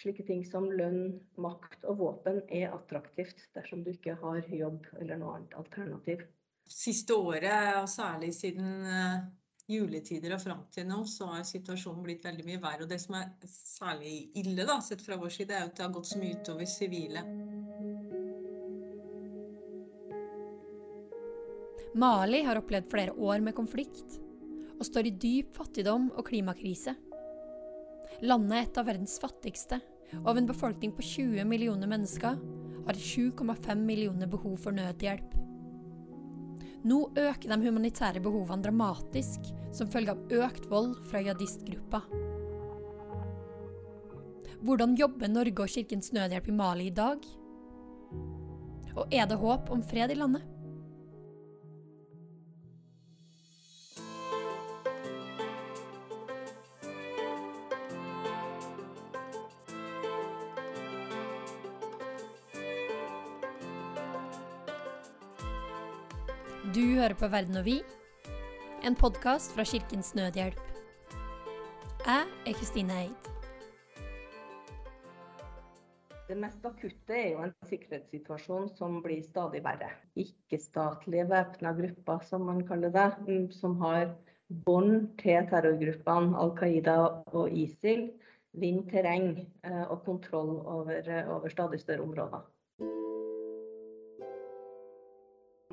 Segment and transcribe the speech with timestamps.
[0.00, 5.20] slike ting som lønn, makt og våpen er attraktivt dersom du ikke har jobb eller
[5.20, 6.24] noe annet alternativ.
[6.70, 9.20] Siste året, og særlig siden eh,
[9.70, 12.86] juletider og fram til nå, så har situasjonen blitt veldig mye verre.
[12.86, 15.94] Og det som er særlig ille, da, sett fra vår side, er at det har
[15.94, 17.24] gått så mye utover sivile.
[22.00, 24.20] Mali har opplevd flere år med konflikt
[24.80, 26.94] og står i dyp fattigdom og klimakrise.
[28.20, 29.80] Landet er et av verdens fattigste,
[30.20, 32.40] og av en befolkning på 20 millioner mennesker
[32.86, 35.36] har 7,5 millioner behov for nødhjelp.
[36.84, 42.06] Nå øker de humanitære behovene dramatisk som følge av økt vold fra jihadistgrupper.
[44.60, 47.22] Hvordan jobber Norge og Kirkens Nødhjelp i Mali i dag?
[48.96, 50.44] Og er det håp om fred i landet?
[66.70, 67.80] Du hører på Verden og vi,
[68.86, 70.60] en podkast fra Kirkens Nødhjelp.
[72.04, 73.30] Jeg er Kristine Eid.
[76.28, 79.88] Det mest akutte er jo en sikkerhetssituasjon som blir stadig verre.
[80.14, 84.12] Ikke-statlige væpna grupper, som man kaller det, mm, som har
[84.68, 86.96] bånd til terrorgruppene Al Qaida
[87.34, 88.12] og ISIL,
[88.54, 91.02] vinner terreng eh, og kontroll over,
[91.34, 92.46] over stadig større områder.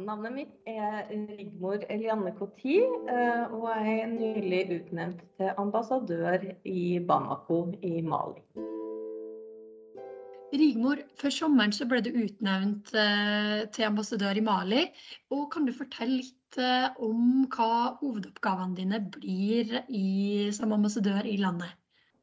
[0.08, 2.78] Navnet mitt er Rigmor Elianne Coty,
[3.12, 8.40] eh, og jeg er nylig utnevnt til ambassadør i Bamako i Mali.
[10.56, 14.86] Rigmor, før sommeren så ble du utnevnt eh, til ambassadør i Mali.
[15.36, 20.08] og Kan du fortelle litt eh, om hva hovedoppgavene dine blir i,
[20.56, 21.76] som ambassadør i landet?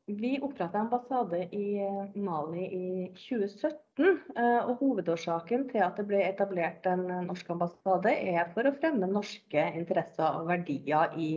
[0.07, 4.19] Vi oppretta ambassade i eh, Mali i 2017.
[4.37, 8.75] Eh, og Hovedårsaken til at det ble etablert en eh, norsk ambassade, er for å
[8.77, 11.31] fremme norske interesser og verdier i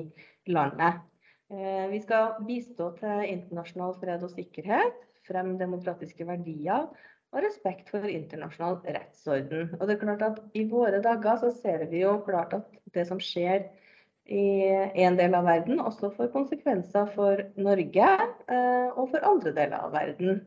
[0.52, 1.00] landet.
[1.47, 6.90] Vi skal bistå til internasjonal fred og sikkerhet, fremme demokratiske verdier
[7.31, 9.70] og respekt for internasjonal rettsorden.
[9.78, 13.08] Og det er klart at I våre dager så ser vi jo klart at det
[13.08, 13.70] som skjer
[14.28, 18.12] i en del av verden også får konsekvenser for Norge
[18.52, 20.42] eh, og for andre deler av verden.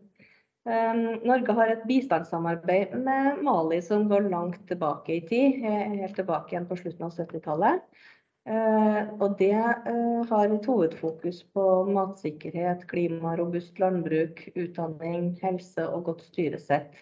[0.69, 6.17] Eh, Norge har et bistandssamarbeid med Mali som går langt tilbake i tid, eh, helt
[6.19, 7.85] tilbake igjen på slutten av 70-tallet.
[8.51, 16.97] Og det har et hovedfokus på matsikkerhet, klima, robust landbruk, utdanning, helse og godt styresett.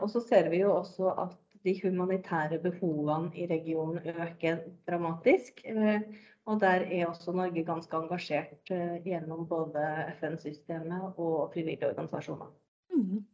[0.00, 5.62] Og så ser vi jo også at de humanitære behovene i regionen øker dramatisk.
[5.64, 6.00] Eh,
[6.48, 9.84] og der er også Norge ganske engasjert eh, gjennom både
[10.20, 12.50] FN-systemet og frivillige organisasjoner.
[12.94, 13.24] Mm.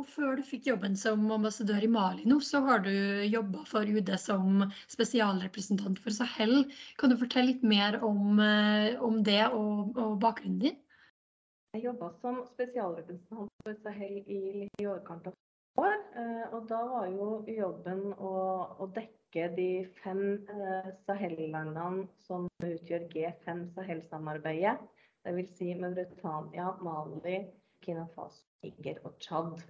[0.00, 2.92] Og før du fikk jobben som ambassadør i Mali nå, så har du
[3.28, 6.64] jobba for UD som spesialrepresentant for Sahel.
[6.96, 10.80] Kan du fortelle litt mer om, eh, om det og, og, bakgrunnen din?
[11.76, 15.36] Jeg jobba som spesialrepresentant for Sahel i, i overkant av
[15.80, 15.98] år.
[16.16, 18.32] Eh, og da var jo jobben å,
[18.82, 19.68] å dekke de
[20.02, 24.78] fem eh, Sahel-landene som utgjør G5 Sahel-samarbeidet.
[25.22, 25.52] Dvs.
[25.54, 27.44] Si Mauritania, Mali,
[27.84, 29.62] Kina Faso, Niger og Tsjad.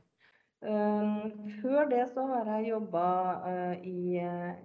[0.63, 1.23] Eh,
[1.61, 3.07] før det så har jeg jobba
[3.87, 4.23] i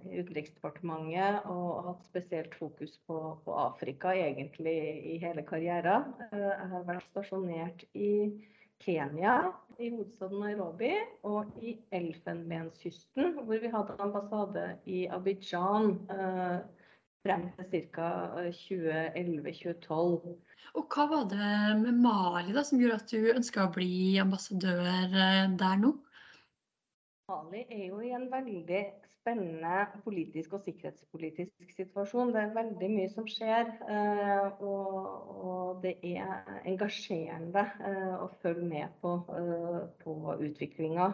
[0.08, 4.78] Utenriksdepartementet og hatt spesielt fokus på, på, Afrika egentlig
[5.14, 6.14] i hele karrieren.
[6.32, 8.12] Jeg har vært stasjonert i
[8.82, 10.92] Kenya, i hovedstaden Nairobi,
[11.26, 16.58] og i Elfenbenskysten, hvor vi hadde ambassade i Abidjan eh,
[17.26, 18.10] frem til ca.
[18.58, 20.36] 2011-2012.
[20.74, 21.52] Og Hva var det
[21.82, 25.94] med Mali da, som gjorde at du ønska å bli ambassadør eh, der nå?
[27.30, 28.82] Mali er jo i en veldig
[29.18, 32.32] spennende politisk og sikkerhetspolitisk situasjon.
[32.34, 33.70] Det er veldig mye som skjer.
[33.90, 35.10] Eh, og,
[35.48, 40.16] og det er engasjerende eh, å følge med på, eh, på
[40.48, 41.12] utviklinga.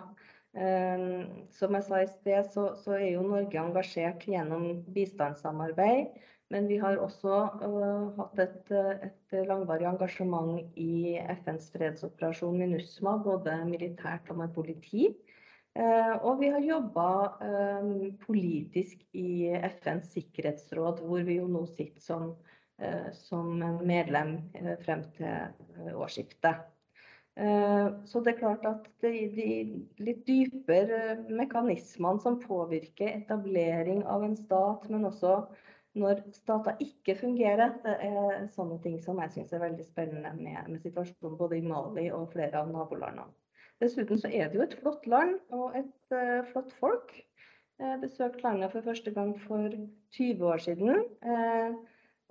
[1.51, 6.13] Som jeg sa i sted, så, så, er jo Norge engasjert gjennom bistandssamarbeid.
[6.55, 7.41] Men vi har også
[8.21, 15.09] hatt et, et, langvarig engasjement i FNs fredsoperasjon MINUSMA, både militært og med politi.
[15.75, 17.07] Eh, og vi har jobba
[17.43, 17.87] eh,
[18.23, 19.49] politisk i
[19.81, 22.29] FNs sikkerhetsråd, hvor vi jo nå sitter som,
[22.79, 23.51] eh, som
[23.83, 24.37] medlem
[24.85, 26.71] frem til årsskiftet.
[27.35, 29.47] Så det er klart at de, de,
[30.07, 35.41] litt dypere mekanismene som påvirker etablering av en stat, men også
[35.99, 37.75] når stater ikke fungerer.
[37.83, 41.67] Det er sånne ting som jeg syns er veldig spennende med, med, situasjonen både i
[41.67, 43.27] Mali og flere av nabolandene.
[43.83, 47.11] Dessuten så er det jo et flott land og et uh, flott folk.
[47.83, 49.73] Jeg besøkte landet for første gang for
[50.15, 51.03] 20 år siden.
[51.27, 51.75] Uh,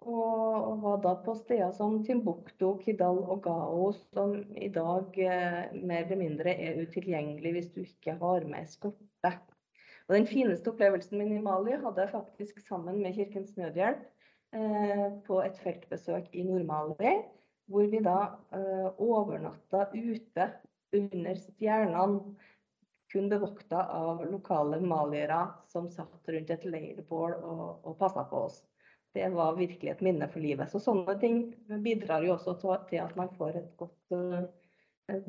[0.04, 6.06] og var da på steder som Timbuktu, Kidal og Gao, som i dag uh, mer
[6.06, 9.36] eller mindre er utilgjengelig hvis du ikke har med eskorte.
[10.08, 14.10] Og den fineste opplevelsen min i Mali hadde jeg faktisk sammen med Kirkens Nødhjelp
[15.26, 17.14] på et feltbesøk i Nord-Mali,
[17.72, 18.18] hvor vi da
[19.02, 20.50] overnatta ute
[20.94, 22.36] under stjernene,
[23.14, 28.64] kun bevokta av lokale maliere som satt rundt et leirbål og, og passa på oss.
[29.14, 30.72] Det var virkelig et minne for livet.
[30.72, 31.44] Så sånne ting
[31.86, 32.56] bidrar jo også
[32.90, 34.48] til at man får et godt uh,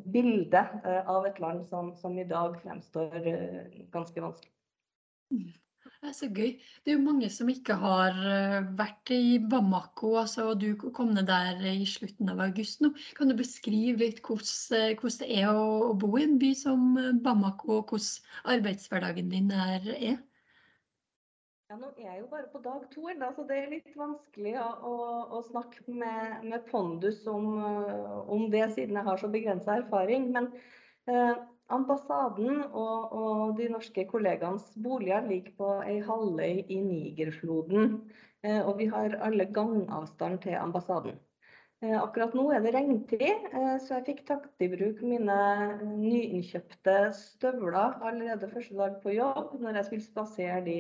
[0.09, 3.61] bilde uh, av et land som, som i dag fremstår uh,
[3.93, 4.55] ganske vanskelig.
[6.05, 6.51] Det er så gøy.
[6.85, 10.11] Det er jo mange som ikke har eh, vært i Bamako.
[10.21, 12.91] Altså, og du kom ned der i slutten av august nå.
[13.17, 16.83] Kan du beskrive litt hvordan, eh, hvordan det er å, bo i en by som
[17.01, 19.89] eh, Bamako, og hvordan arbeidshverdagen din er?
[21.73, 24.59] Ja, nå er jeg jo bare på dag to, da, så det er litt vanskelig
[24.61, 24.95] å,
[25.39, 27.49] å, snakke med, med pondus om,
[28.29, 30.29] om, det, siden jeg har så begrensa erfaring.
[30.37, 30.53] Men
[31.73, 37.95] Ambassaden og, og, de norske kollegaenes boliger ligger på ei halvøy i Nigerfloden.
[38.45, 41.17] Eh, og vi har alle gangavstand til ambassaden.
[41.85, 45.39] Eh, akkurat nå er det regntid, eh, så jeg fikk tatt i bruk mine
[45.89, 50.79] nyinnkjøpte støvler allerede første dag på jobb, når jeg skulle spasere de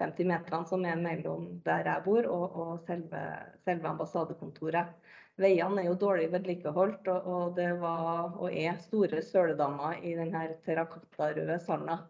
[0.00, 3.22] 50 meterne som er mellom der jeg bor og, og selve,
[3.66, 4.94] selve ambassadekontoret.
[5.40, 10.44] Veiene er jo dårlig vedlikeholdt, og, og det var og er store søledammer i denne
[10.66, 12.02] terrakottarøde sanda.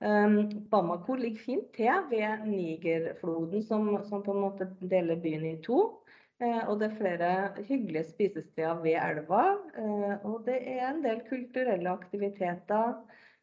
[0.00, 5.56] Um, Bamako ligger fint til ved Nigerfloden, som, som, på en måte deler byen i
[5.62, 5.80] to.
[6.42, 7.30] Uh, og det er flere
[7.66, 9.44] hyggelige spisesteder ved elva.
[9.78, 12.98] Uh, og det er en del kulturelle aktiviteter.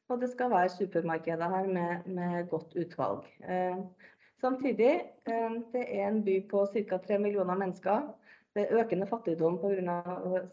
[0.07, 3.25] Og det skal være supermarkeder her med, med godt utvalg.
[4.37, 6.97] Samtidig, det er en by på ca.
[7.07, 8.03] 3 millioner mennesker.
[8.55, 9.95] Økende fattigdom pga.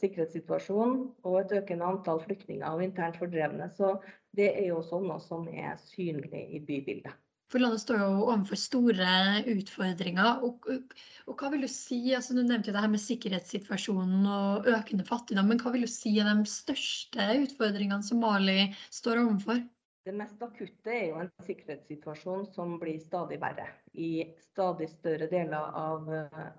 [0.01, 3.69] sikkerhetssituasjonen og et økende antall flyktninger og internt fordrevne.
[3.77, 3.95] Så
[4.35, 7.15] det er jo også noe som er synlig i bybildet.
[7.53, 9.09] For landet står jo overfor store
[9.53, 10.41] utfordringer.
[10.47, 10.95] Og, og,
[11.27, 15.07] og, hva vil du si, altså Du nevnte jo det her med sikkerhetssituasjonen og økende
[15.07, 15.53] fattigdom.
[15.53, 19.61] Men hva vil du si er de største utfordringene som Mali står overfor?
[20.03, 25.77] Det mest akutte er jo en sikkerhetssituasjon som blir stadig verre i stadig større deler
[25.79, 26.09] av,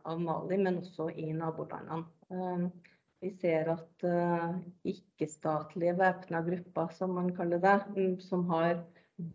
[0.08, 2.06] av Mali, men også i nabolandene.
[2.32, 2.94] Eh,
[3.24, 4.56] vi ser at uh,
[4.88, 8.82] ikke-statlige væpna grupper, som man kaller det, mm, som har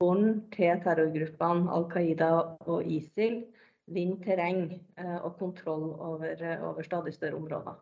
[0.00, 2.28] bånd til terrorgruppene Al Qaida
[2.68, 3.38] og ISIL,
[3.88, 7.80] vinner terreng uh, og kontroll over, over, stadig større områder.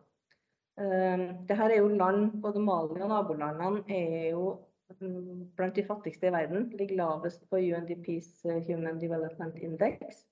[0.79, 4.47] Uh, Dette er jo land, både Mali og nabolandene er jo
[5.55, 6.69] blant de fattigste i verden.
[6.77, 10.25] Ligger lavest på UNDPs eh, Human Development Index.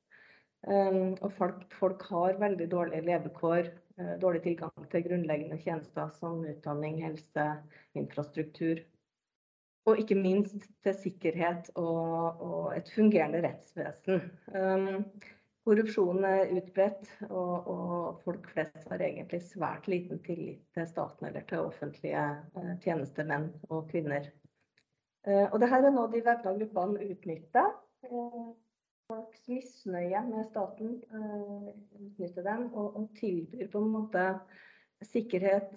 [0.68, 3.68] Um, og folk, folk, har veldig dårlige levekår,
[4.00, 7.46] uh, dårlig tilgang til grunnleggende tjenester som utdanning, helse,
[7.94, 8.82] infrastruktur.
[9.86, 14.24] Og ikke minst til sikkerhet og, og et fungerende rettsvesen.
[14.58, 15.06] Um,
[15.66, 21.46] korrupsjonen er utbredt, og, og, folk flest har egentlig svært liten tillit til staten eller
[21.46, 22.26] til offentlige
[22.58, 24.32] uh, tjenestemenn og -kvinner.
[25.26, 27.72] Eh, og dette er noe de væpna gruppene utnytter.
[28.06, 28.46] Eh,
[29.10, 31.72] folks misnøye med staten eh,
[32.06, 34.26] utnytter dem og, tilbyr på en måte
[35.06, 35.74] sikkerhet,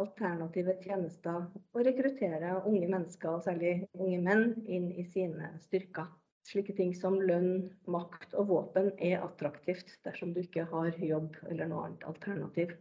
[0.00, 1.42] alternative tjenester
[1.76, 6.08] og rekrutterer unge mennesker, særlig unge menn, inn i sine styrker.
[6.48, 11.70] Slike ting som lønn, makt og våpen er attraktivt dersom du ikke har jobb eller
[11.70, 12.72] noe annet alternativ.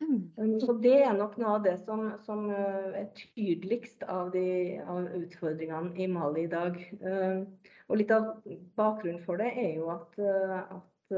[0.00, 0.60] Mm.
[0.60, 5.08] Så Det er nok noe av det som, som eh, er tydeligst av, de, av,
[5.18, 6.78] utfordringene i Mali i dag.
[7.02, 7.42] Eh,
[7.88, 8.30] og Litt av
[8.78, 11.16] bakgrunnen for det er jo at, eh, at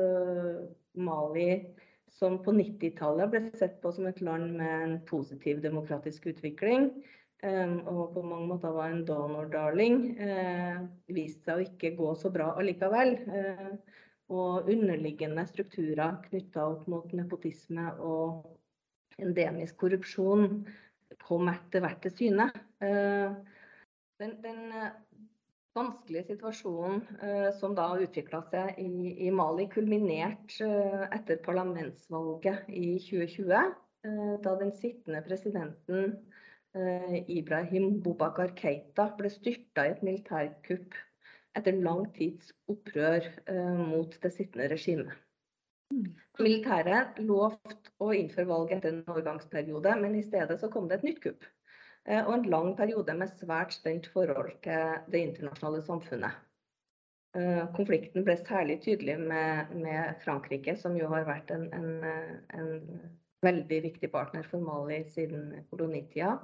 [0.96, 1.50] Mali,
[2.14, 6.92] som på 90-tallet ble sett på som et land med en positiv demokratisk utvikling,
[7.40, 9.96] og på mange måter var en donor-darling,
[11.08, 13.14] viste seg å ikke gå så bra allikevel.
[14.30, 18.59] Og underliggende strukturer knytta opp mot nepotisme og
[19.24, 20.64] endemisk korrupsjon
[21.24, 22.48] kom etter hvert til syne.
[22.82, 23.34] Eh,
[24.20, 24.96] den, den eh,
[25.76, 28.90] vanskelige situasjonen eh, som da utvikla seg i,
[29.26, 33.78] i, Mali, kulminert etter parlamentsvalget i 2020,
[34.40, 36.14] da den sittende presidenten
[37.28, 40.96] Ibrahim Bobakar Keita ble styrta i et militærkupp
[41.58, 43.26] etter lang tids opprør
[43.76, 45.12] mot det sittende regimet.
[46.40, 51.08] Militæret lovte å innføre valg etter en overgangsperiode, men i stedet så kom det et
[51.08, 51.48] nytt kupp.
[52.10, 56.38] Og en lang periode med svært spent forhold til det internasjonale samfunnet.
[57.76, 61.90] Konflikten ble særlig tydelig med, med Frankrike, som jo har vært en, en,
[62.56, 62.72] en
[63.44, 66.38] veldig viktig partner for Mali siden kolonitida.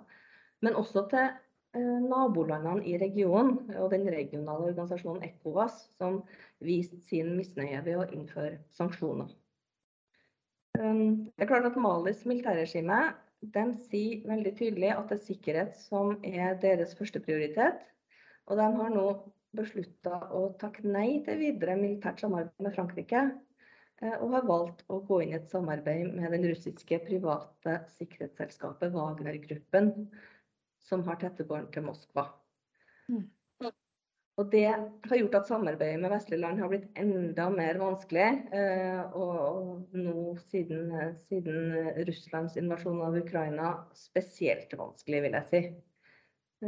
[0.64, 1.32] Men også til
[1.76, 6.23] nabolandene i regionen og den regionale organisasjonen ECOWAS, som
[6.64, 9.30] viste sin misnøye ved å innføre sanksjoner.
[10.76, 13.14] Det er klart at Malis militærregime
[13.87, 17.80] sier veldig tydelig at det er sikkerhet som er deres første prioritet.
[18.47, 19.06] Og de har nå
[19.56, 23.25] beslutta å takke nei til videre militært samarbeid med Frankrike.
[24.21, 30.11] Og har valgt å gå inn i et samarbeid med den russiske private sikkerhetsselskapet Wagner-gruppen,
[30.86, 32.28] som har tette bånd til Moskva.
[33.10, 33.24] Mm.
[34.36, 38.26] Og det har gjort at samarbeidet med vestlige land har blitt enda mer vanskelig.
[38.52, 41.72] Eh, og nå siden, siden
[42.04, 45.62] Russlands invasjon av Ukraina spesielt vanskelig, vil jeg si.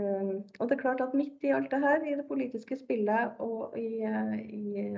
[0.01, 3.37] Eh, og det er klart at midt i alt det her, i det politiske spillet
[3.45, 4.01] og i,
[4.49, 4.89] i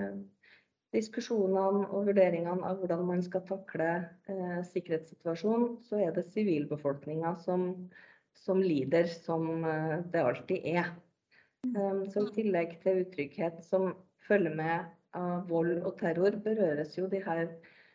[0.94, 3.90] diskusjonene og vurderingene av hvordan man skal takle
[4.30, 7.72] eh, sikkerhetssituasjonen, så er det sivilbefolkninga som,
[8.34, 10.92] som lider, som eh, det alltid er.
[11.76, 13.92] Um, så i tillegg til utrygghet som
[14.25, 17.50] følger med av vold og terror, berøres jo de her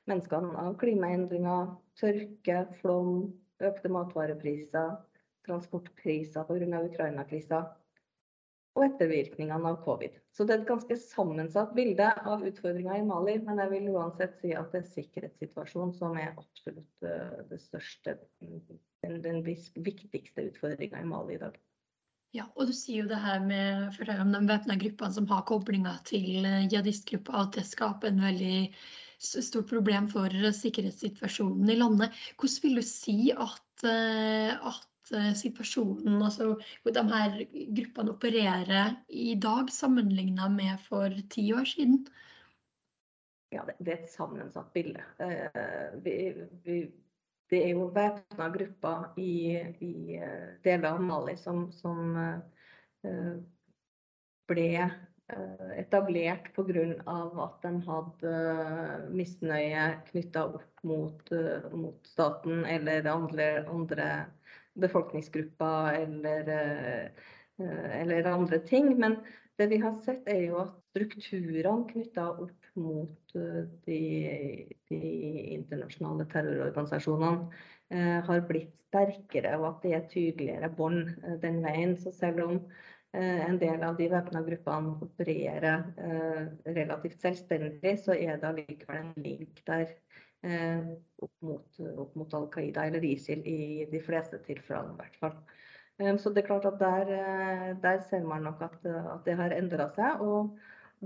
[0.09, 3.31] menneskene av klimaendringer, tørke, flom,
[3.63, 4.99] økte matvarepriser,
[5.47, 6.83] transportpriser pga.
[6.83, 7.63] Ukraina-krisa
[8.75, 10.15] og ettervirkningene av covid.
[10.35, 14.35] Så det er et ganske sammensatt bilde av utfordringa i Mali, men jeg vil uansett
[14.41, 21.01] si at det er sikkerhetssituasjonen som er absolutt uh, det største, den, den viktigste utfordringa
[21.01, 21.55] i Mali i dag.
[22.35, 25.27] Ja, og du sier jo det her med for deg om de væpna gruppene som
[25.29, 28.57] har koblinger til jihadistgruppa, jihadistgrupper, at det skaper en veldig
[29.23, 32.17] stort problem for sikkerhetssituasjonen i landet.
[32.35, 34.91] Hvordan vil du si at, eh, at eh,
[35.37, 37.39] situasjonen, altså hvor de her
[37.77, 42.05] gruppene opererer i dag, sammenligna med for ti år siden?
[43.53, 45.03] Ja, det, er et sammensatt bilde.
[46.03, 46.15] Vi,
[46.65, 46.79] vi
[47.49, 49.33] det er jo væpna grupper i,
[49.85, 53.35] i, eh, deler av Mali som, som uh,
[54.49, 54.69] ble
[55.81, 56.81] etablert pga.
[57.43, 58.33] at de hadde
[59.17, 61.31] misnøye knytta opp mot,
[61.73, 64.09] mot, staten eller andre, andre
[64.81, 66.49] befolkningsgrupper eller,
[67.57, 68.91] eller, andre ting.
[68.99, 69.19] Men
[69.57, 73.99] det vi har sett, er jo at strukturene knytta opp mot eh, de,
[74.89, 74.99] de
[75.55, 77.61] internasjonale terrororganisasjonene
[77.93, 81.95] eh, har blitt sterkere, og at det er tydeligere bånd eh, den veien.
[81.99, 82.59] Så selv om
[83.15, 85.85] en del av de væpna gruppene opererer
[86.75, 89.85] relativt selvstendig, så er det allikevel en link der
[90.45, 95.37] opp mot, opp mot Al Qaida eller ISIL i de fleste tilfellene i hvert fall.
[96.19, 97.11] Så det er klart at der,
[97.81, 100.21] der ser man nok at, at det har endra seg.
[100.21, 100.57] og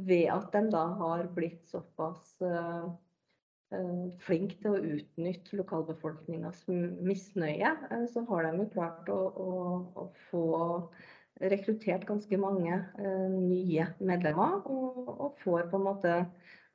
[0.07, 2.89] ved at de da har blitt såpass uh,
[4.25, 7.73] flinke til å utnytte lokalbefolkningas misnøye,
[8.13, 9.53] så har de jo klart å, å,
[10.03, 10.45] å få
[11.39, 14.59] rekruttert ganske mange uh, nye medlemmer.
[14.65, 16.15] Og, og, får på en måte,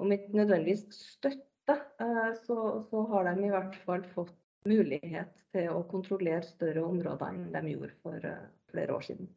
[0.03, 2.57] om ikke nødvendigvis støtte, så,
[2.91, 4.35] så, har de i hvert fall fått
[4.69, 8.29] mulighet til å kontrollere større områder enn de gjorde for
[8.73, 9.31] flere år siden.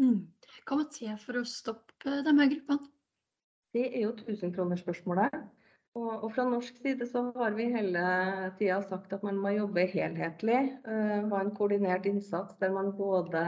[0.00, 0.26] Mm.
[0.66, 2.90] Hva må til for å stoppe de her gruppene?
[3.76, 5.36] Det er jo tusenkronersspørsmålet.
[5.96, 8.02] Og, og fra norsk side så har vi hele
[8.58, 10.58] tida sagt at man må jobbe helhetlig.
[10.84, 13.46] Uh, ha en koordinert innsats der man både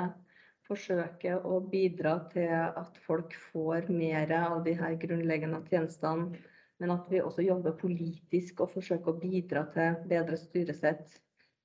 [0.69, 6.41] forsøker å bidra til at folk får mer av de her grunnleggende tjenestene,
[6.79, 11.17] men at vi også jobber politisk og forsøker å bidra til bedre styresett.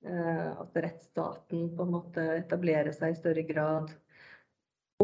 [0.03, 3.93] Uh, at rettsstaten på en måte etablerer seg i større grad.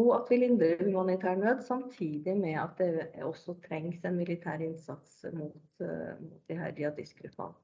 [0.00, 5.22] Og at vi lindrer humanitær nød, samtidig med at det også trengs en militær innsats
[5.32, 7.56] mot, uh, mot de her jihadistgruppene.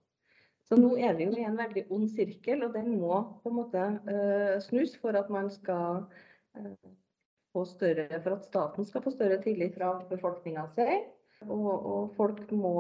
[0.67, 3.59] Så nå er vi jo i en veldig ond sirkel, og den må på en
[3.61, 6.07] måte uh, snus for at man skal
[6.59, 6.73] uh,
[7.55, 10.89] få større, for at staten skal få større tillit fra befolkninga si.
[11.45, 12.73] Og, og, folk må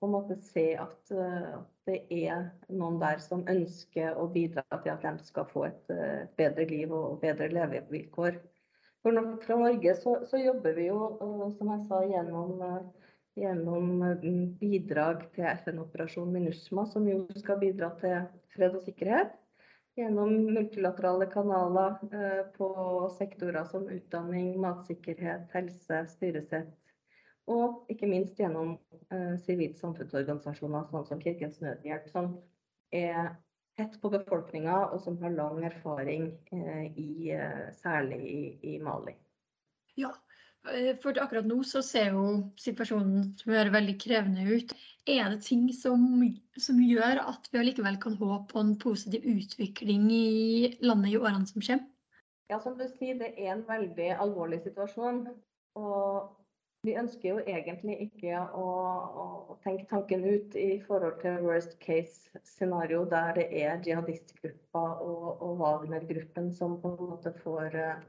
[0.00, 4.94] på en måte se at uh, det er noen der som ønsker å bidra til
[4.94, 5.92] at de skal få et
[6.38, 8.40] bedre liv og bedre levevilkår.
[9.02, 10.98] For fra Norge så, så, jobber vi jo,
[11.56, 17.94] som jeg sa, gjennom, eh, gjennom mm, bidrag til FN-operasjon MINUSMA, som jo skal bidra
[18.02, 18.18] til
[18.56, 19.36] fred og sikkerhet.
[19.98, 22.68] gjennom multilaterale kanaler eh, på
[23.16, 26.76] sektorer som utdanning, matsikkerhet, helse, styresett.
[27.50, 28.76] Og ikke minst gjennom
[29.10, 32.34] eh, sivilt samfunnsorganisasjoner sånn som Kirkens Nødhjelp, som
[32.94, 33.32] er
[33.78, 37.30] tett på befolkninga og som har lang erfaring eh, i,
[37.80, 38.42] særlig i,
[38.74, 39.16] i Mali.
[39.98, 40.12] Ja,
[41.00, 42.24] for akkurat nå så ser jo
[42.60, 44.74] situasjonen som gjør veldig krevende ut.
[45.08, 46.02] Er det ting som,
[46.60, 51.48] som, gjør at vi allikevel kan håpe på en positiv utvikling i landet i årene
[51.48, 51.88] som kommer?
[52.50, 55.22] Ja, som du sier, det er en veldig alvorlig situasjon.
[55.78, 56.39] Og
[56.86, 58.68] vi ønsker jo egentlig ikke å,
[59.22, 65.42] å tenke tanken ut i forhold til worst case scenario der det er jihadistgruppa og,
[65.44, 68.02] og Wagner-gruppen som på en måte får uh,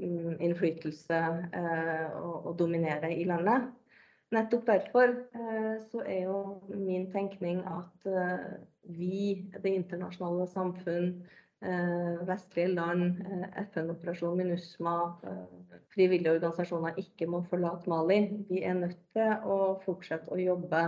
[0.00, 1.20] innflytelse
[1.52, 3.68] uh, og, og dominere i landet.
[4.34, 6.38] Nettopp derfor uh, så er jo
[6.72, 8.56] min tenkning at uh,
[8.88, 11.18] vi, det internasjonale samfunn,
[12.28, 13.20] vestlige land,
[13.70, 14.94] FN-operasjon MINUSMA,
[15.94, 18.18] frivillige organisasjoner ikke må forlate Mali.
[18.50, 20.84] Vi er nødt til å fortsette å jobbe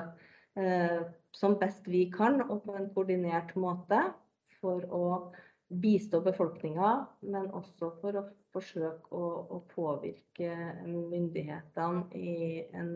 [1.37, 3.99] som best vi kan og på en koordinert måte
[4.61, 5.02] for å
[5.68, 6.90] bistå befolkninga,
[7.26, 10.52] men også for å forsøke å, å påvirke
[10.87, 12.92] myndighetene i en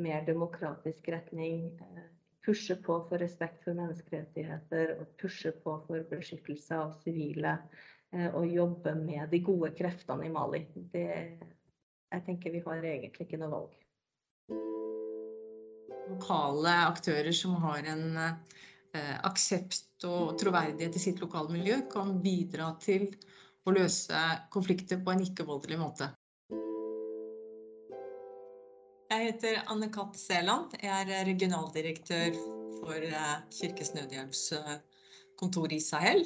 [0.00, 1.70] mer demokratisk retning.
[2.50, 7.52] Pushe på for respekt for menneskerettigheter og pushe på for beskyttelse av sivile.
[8.10, 10.64] Eh, og jobbe med de gode kreftene i Mali.
[10.74, 11.06] Det,
[12.10, 13.76] jeg tenker vi har egentlig ikke noe valg.
[16.10, 23.06] Lokale aktører som har en eh, aksept og troverdighet i sitt lokalmiljø, kan bidra til
[23.62, 26.10] å løse konflikter på en ikke-voldelig måte.
[29.20, 30.72] Jeg heter Anne Katt Seland.
[30.80, 32.36] Jeg er regionaldirektør
[32.78, 34.70] for eh, Kirkens Nødhjelps eh,
[35.36, 36.22] kontor i Sahel.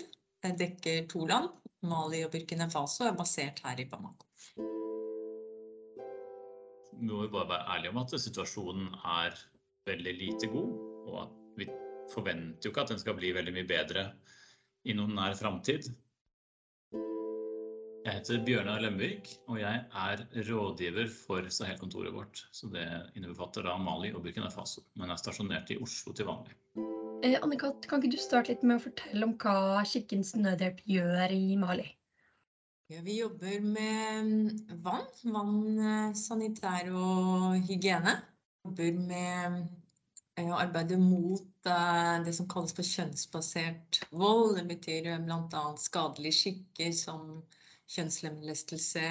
[0.47, 1.49] Jeg dekker to land,
[1.91, 4.29] Mali og Burkina Faso, og er basert her i Bamako.
[6.95, 9.43] Vi må bare være ærlige om at situasjonen er
[9.91, 10.71] veldig lite god.
[11.09, 11.67] Og at vi
[12.15, 14.07] forventer jo ikke at den skal bli veldig mye bedre
[14.87, 15.91] i noen nær framtid.
[18.04, 22.43] Jeg heter Bjørnar Lemvik, og jeg er rådgiver for Sahel-kontoret vårt.
[22.52, 22.84] Så det
[23.17, 26.52] innbefatter da Mali og Burkina Faso, men er stasjonert i Oslo til vanlig.
[27.25, 31.32] Eh, Annika, kan ikke du starte litt med å fortelle om hva Kirkens Nødhjelp gjør
[31.32, 31.86] i Mali?
[32.93, 38.19] Ja, vi jobber med vann, vann, eh, sanitær og hygiene.
[38.69, 39.60] Vi jobber med
[40.36, 44.58] eh, å arbeide mot eh, det som kalles for kjønnsbasert vold.
[44.60, 45.69] Det betyr bl.a.
[45.80, 47.38] skadelige skikker som
[47.90, 49.04] kjønnslemlestelse,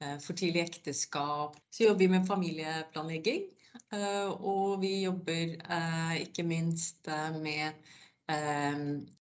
[0.00, 1.58] eh, for tidlig ekteskap.
[1.70, 3.44] Så jobber vi med familieplanlegging.
[3.92, 7.06] Eh, og vi jobber eh, ikke minst
[7.42, 7.84] med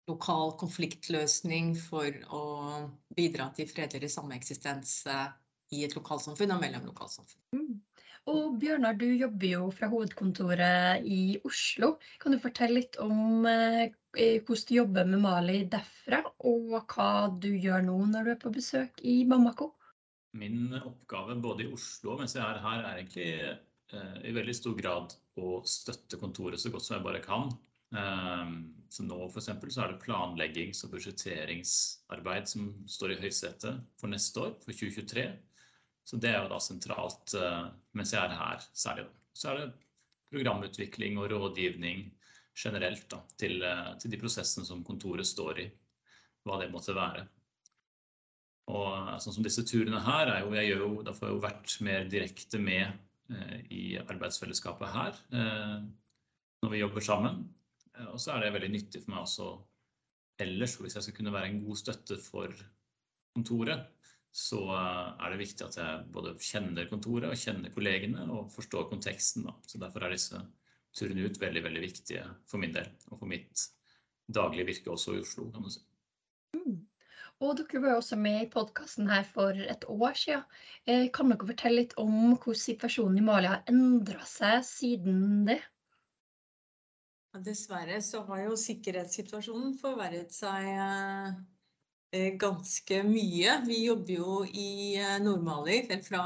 [0.07, 2.43] lokal konfliktløsning for å
[3.11, 5.01] bidra til fredeligere sameksistens
[5.75, 7.81] i et lokalsamfunn og mellom lokalsamfunn.
[8.27, 11.95] Og Bjørnar, du jobber jo fra hovedkontoret i Oslo.
[12.19, 13.45] Kan du fortelle litt om
[14.17, 17.09] Eh, hvordan du jobber med Mali derfra, og hva
[17.41, 19.69] du gjør nå når du er på besøk i Bamako?
[20.37, 24.55] Min oppgave både i Oslo og mens jeg er her, er egentlig eh, i veldig
[24.57, 27.53] stor grad å støtte kontoret så godt som jeg bare kan.
[27.93, 28.55] Eh,
[28.89, 34.47] så nå for så er det planleggings- og budsjetteringsarbeid som står i høysetet for neste
[34.47, 35.27] år, for 2023.
[36.07, 37.65] Så det er jo da sentralt eh,
[37.97, 39.07] mens jeg er her, særlig.
[39.35, 39.71] Så er det
[40.31, 42.05] programutvikling og rådgivning
[42.57, 45.67] generelt da, til, eh, til, de prosessene som kontoret står i,
[46.47, 47.25] hva det måtte være.
[48.71, 51.35] Og eh, sånn som disse turene her, er jo, jeg gjør jo, da får jeg
[51.35, 52.85] jo vært mer direkte med
[53.33, 55.77] eh, i arbeidsfellesskapet her eh,
[56.63, 57.43] når vi jobber sammen.
[58.13, 59.51] Og så er det veldig nyttig for meg også
[60.43, 62.51] ellers, hvis jeg skal kunne være en god støtte for
[63.33, 63.87] kontoret,
[64.37, 69.47] så er det viktig at jeg både kjenner kontoret og kjenner kollegene og forstår konteksten.
[69.47, 69.55] Da.
[69.65, 70.41] Så derfor er disse
[70.97, 73.65] turene ut veldig, veldig viktige for min del og for mitt
[74.27, 75.81] daglige virke også i Oslo, kan du si.
[76.53, 76.77] Mm.
[77.45, 80.45] Og dere var jo også med i podkasten her for et år siden.
[80.85, 85.59] Eh, kan dere fortelle litt om hvordan situasjonen i Mali har endra seg siden det?
[87.45, 91.37] Dessverre så har jo sikkerhetssituasjonen forverret seg eh,
[92.39, 93.59] ganske mye.
[93.67, 96.23] Vi jobber jo i eh, Nord-Mali, fra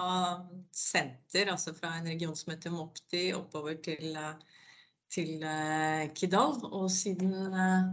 [0.71, 4.15] senter, altså fra en region som heter Mopti, oppover til
[5.11, 6.57] til eh, Kidal.
[6.71, 7.87] Og siden eh,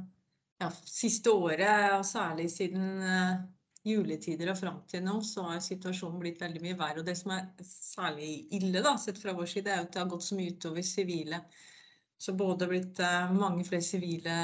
[0.62, 3.40] ja, siste året, og særlig siden eh,
[3.88, 7.02] juletider og fram til nå, så har situasjonen blitt veldig mye verre.
[7.02, 10.10] Og det som er særlig ille, da, sett fra vår side, er at det har
[10.12, 11.42] gått så mye utover sivile.
[12.18, 12.98] Så både blitt
[13.30, 14.34] mange flere sivile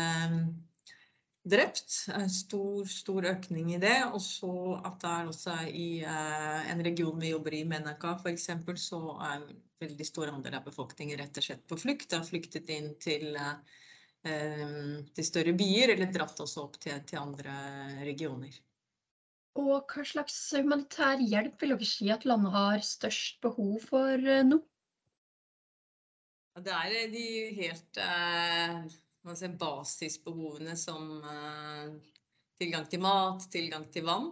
[1.45, 1.95] drept.
[2.15, 3.97] En stor, stor økning i det.
[4.11, 8.51] Og så at det er også i eh, en region vi jobber i, Menaka f.eks.,
[8.81, 9.49] så er en
[9.85, 12.09] veldig stor andel av befolkningen rett og slett på flukt.
[12.11, 17.21] De har flyktet inn til, eh, til større byer, eller dratt også opp til, til
[17.21, 17.57] andre
[18.05, 18.63] regioner.
[19.55, 24.47] Og hva slags humanitær hjelp vil dere si at landet har størst behov for eh,
[24.47, 24.59] nå?
[26.65, 27.27] Det er de
[27.57, 28.83] helt eh,
[29.33, 31.95] si, basisbehovene som eh,
[32.61, 34.31] tilgang til mat, tilgang til vann.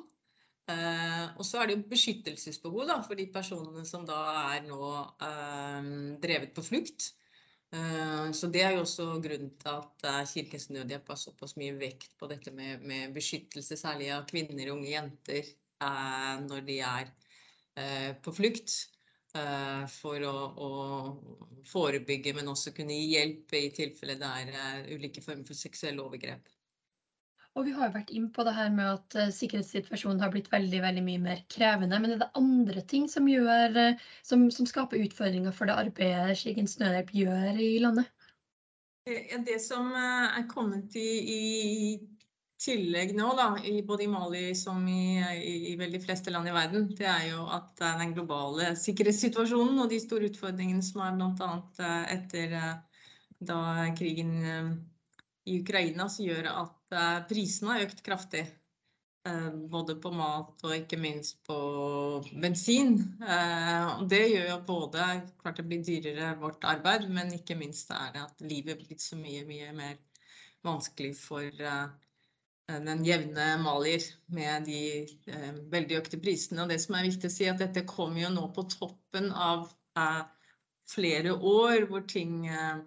[0.70, 4.20] Eh, og så er det jo beskyttelsesbehov da, for de personene som da
[4.54, 4.92] er nå
[5.26, 5.90] eh,
[6.22, 7.12] drevet på flukt.
[7.72, 12.26] Så det er jo også grunnen til at Kirkens Nødhjelp har såpass mye vekt på
[12.28, 15.48] dette med, med beskyttelse, særlig av kvinner og unge jenter,
[16.44, 18.74] når de er på flukt.
[19.32, 20.70] Eh, for å, å,
[21.64, 26.04] forebygge, men også kunne gi hjelp i tilfelle det er uh, ulike former for seksuelle
[26.04, 26.50] overgrep.
[27.56, 30.52] Og Vi har jo vært inn på det her med at uh, sikkerhetssituasjonen har blitt
[30.52, 32.00] veldig veldig mye mer krevende.
[32.04, 36.76] Men er det andre ting som, gjør, som, som skaper utfordringer for det arbeidet Kirkens
[36.76, 38.12] snøhjelp gjør i landet?
[39.08, 41.40] Det som er kommet i, i
[42.62, 46.54] tillegg nå, da, i både i Mali som i, i, i veldig fleste land i
[46.54, 51.52] verden, det er jo at den globale sikkerhetssituasjonen og de store utfordringene som er bl.a.
[51.82, 52.72] Eh, etter eh,
[53.42, 53.60] da
[53.98, 54.72] krigen eh,
[55.50, 58.44] i Ukraina, som gjør at prisene har økt kraftig.
[59.70, 61.56] Både på mat og ikke minst på
[62.42, 62.96] bensin.
[64.10, 65.06] Det gjør jo både
[65.40, 69.02] klart det blir dyrere vårt arbeid, men ikke minst er det at livet er blitt
[69.02, 69.98] så mye, mye mer
[70.66, 71.62] vanskelig for
[72.68, 76.64] den jevne malier med de eh, veldig økte prisene.
[76.64, 79.68] Og det som er viktig å si, at dette kommer jo nå på toppen av
[79.98, 80.22] eh,
[80.92, 82.82] flere år hvor ting eh,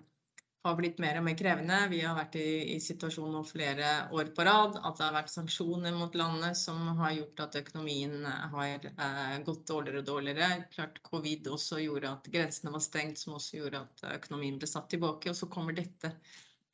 [0.65, 1.77] har blitt mer og mer krevende.
[1.91, 4.79] Vi har vært i, i situasjonen nå flere år på rad.
[4.81, 9.67] At det har vært sanksjoner mot landet som har gjort at økonomien har eh, gått
[9.69, 10.63] dårligere og dårligere.
[10.73, 14.89] Klart Covid også gjorde at grensene var stengt, som også gjorde at økonomien ble satt
[14.93, 15.29] tilbake.
[15.29, 16.15] Og så kommer dette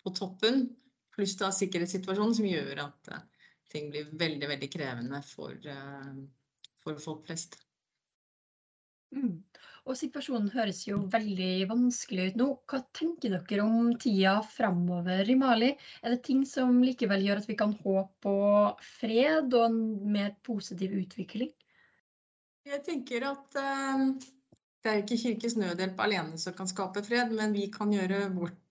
[0.02, 0.70] på toppen
[1.15, 3.19] Pluss da sikkerhetssituasjonen som gjør at uh,
[3.71, 6.15] ting blir veldig, veldig krevende for, uh,
[6.84, 7.58] for folk flest.
[9.12, 9.41] Mm.
[9.89, 12.47] Og situasjonen høres jo veldig vanskelig ut nå.
[12.69, 15.71] Hva tenker dere om tida framover i Mali?
[16.00, 18.36] Er det ting som likevel gjør at vi kan håpe på
[19.00, 19.82] fred og en
[20.13, 21.52] mer positiv utvikling?
[22.69, 24.08] Jeg tenker at uh,
[24.82, 28.60] det er ikke Kirkens Nødhjelp alene som kan skape fred, men vi kan gjøre vårt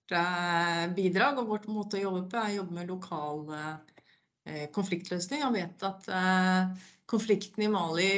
[0.95, 1.39] bidrag.
[1.41, 5.43] Og vårt måte å jobbe på er å jobbe med lokal eh, konfliktløsning.
[5.43, 8.11] Jeg vet at eh, konflikten i Mali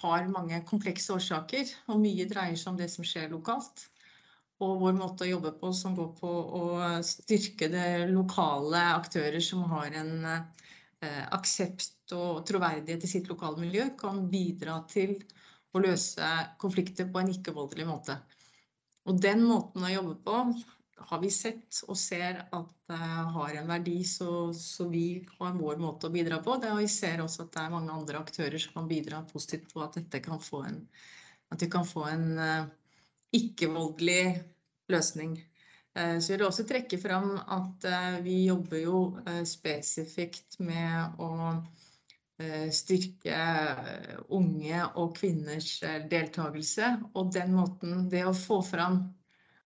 [0.00, 3.88] har mange komplekse årsaker, og mye dreier seg om det som skjer lokalt.
[4.64, 6.30] Og vår måte å jobbe på som går på
[6.60, 6.62] å
[7.04, 10.14] styrke det lokale aktører som har en
[11.36, 15.12] aksept og troverdighet i sitt lokale miljø, kan bidra til
[15.76, 16.30] å løse
[16.62, 18.16] konflikter på en ikke-voldelig måte.
[19.06, 20.38] Og den måten å jobbe på
[20.96, 22.98] har vi sett og ser at det
[23.34, 26.56] har en verdi, så, så, vi har vår måte å bidra på.
[26.62, 29.74] Det, og vi ser også at det er mange andre aktører som kan bidra positivt
[29.74, 30.80] på at dette kan få en,
[31.52, 32.68] at vi kan få en uh,
[33.36, 34.22] ikke-voldelig
[34.92, 35.36] løsning.
[35.96, 39.00] Uh, så jeg vil også trekke fram at uh, vi jobber jo
[39.44, 41.32] spesifikt med å
[42.76, 43.36] styrke
[44.36, 45.78] unge og kvinners
[46.10, 46.90] deltakelse.
[47.16, 48.98] Og den måten, det å få fram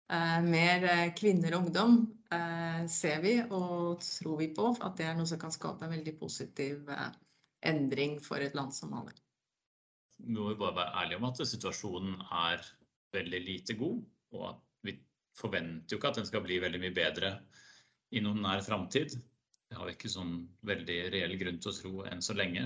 [0.09, 1.97] mer eh, kvinner og ungdom
[2.33, 5.93] eh, ser vi og tror vi på at det er noe som kan skape en
[5.93, 6.89] veldig positiv
[7.65, 9.13] endring for et land som Mali.
[10.19, 12.65] Vi må bare være ærlige om at situasjonen er
[13.13, 14.01] veldig lite god.
[14.35, 14.97] Og at vi
[15.37, 17.33] forventer jo ikke at den skal bli veldig mye bedre
[18.11, 19.15] i noen nær framtid.
[19.69, 22.65] Det har vi ikke sånn veldig reell grunn til å tro enn så lenge.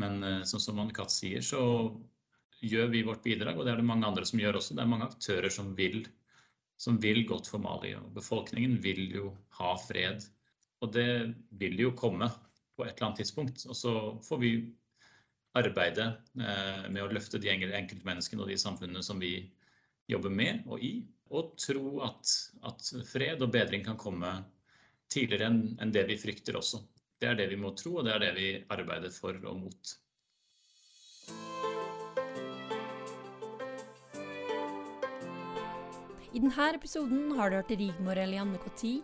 [0.00, 1.60] Men sånn som Anne Katt sier, så
[2.62, 4.76] gjør vi vårt bidrag, og det er det mange andre som gjør også.
[4.76, 6.04] Det er mange aktører som vil
[6.82, 7.94] som vil godt for Mali.
[7.98, 10.24] Og befolkningen vil jo ha fred.
[10.82, 12.26] Og det vil jo komme
[12.76, 13.66] på et eller annet tidspunkt.
[13.68, 13.92] Og så
[14.26, 14.52] får vi
[15.58, 16.08] arbeide
[16.40, 19.36] eh, med å løfte de enkeltmenneskene og de samfunnene som vi
[20.10, 20.94] jobber med og i,
[21.32, 22.32] og tro at,
[22.68, 24.32] at fred og bedring kan komme
[25.12, 26.82] tidligere enn det vi frykter også.
[27.20, 29.92] Det er det vi må tro, og det er det vi arbeider for og mot.
[36.32, 39.02] I denne episoden har du hørt Rigmor Elianne Koti,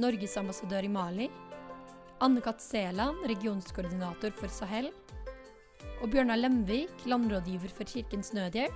[0.00, 1.26] Norges ambassadør i Mali,
[2.24, 2.62] Anne-Kat.
[2.64, 4.88] Sæland, regionskoordinator for Sahel,
[6.00, 8.72] og Bjørnar Lemvik, landrådgiver for Kirkens Nødhjelp,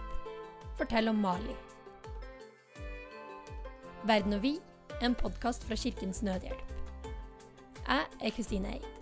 [0.77, 1.57] fortelle om Mali.
[4.05, 4.59] Verden og vi,
[5.01, 6.77] en podkast fra Kirkens Nødhjelp.
[7.89, 9.00] Jeg er Kristine Eid.